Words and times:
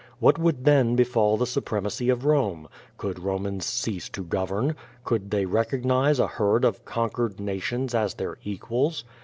What 0.17 0.39
would 0.39 0.65
then 0.65 0.95
befall 0.95 1.37
the 1.37 1.45
su 1.45 1.61
premacy 1.61 2.11
of 2.11 2.25
Rome? 2.25 2.67
Could 2.97 3.19
Romans 3.19 3.67
cease 3.67 4.09
to 4.09 4.23
govern? 4.23 4.75
Could 5.03 5.29
they 5.29 5.45
recognize 5.45 6.17
a 6.19 6.25
herd 6.25 6.65
of 6.65 6.83
conquered 6.85 7.39
nations 7.39 7.93
as 7.93 8.15
their 8.15 8.39
equals? 8.43 9.03